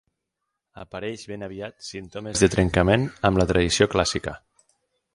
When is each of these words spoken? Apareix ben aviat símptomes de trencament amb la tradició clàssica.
Apareix 0.83 1.25
ben 1.33 1.47
aviat 1.49 1.85
símptomes 1.89 2.43
de 2.47 2.51
trencament 2.57 3.07
amb 3.31 3.43
la 3.43 3.49
tradició 3.55 3.93
clàssica. 3.97 4.39